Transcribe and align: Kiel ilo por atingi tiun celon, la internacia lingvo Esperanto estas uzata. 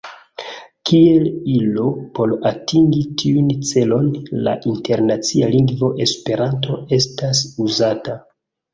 Kiel 0.89 1.27
ilo 1.55 1.85
por 2.21 2.33
atingi 2.53 3.03
tiun 3.23 3.53
celon, 3.73 4.09
la 4.49 4.57
internacia 4.75 5.53
lingvo 5.55 5.95
Esperanto 6.11 6.83
estas 7.03 7.49
uzata. 7.71 8.23